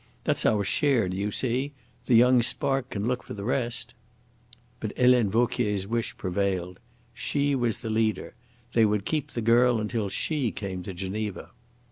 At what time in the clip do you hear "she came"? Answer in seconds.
10.09-10.81